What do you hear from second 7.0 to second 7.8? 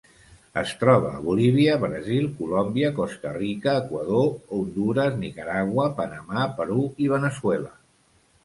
i Veneçuela.